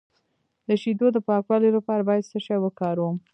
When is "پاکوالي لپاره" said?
1.27-2.01